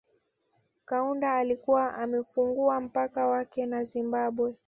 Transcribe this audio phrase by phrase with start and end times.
[0.85, 4.55] Kaunda alikuwa amefungua mpaka wake na Zimbabwe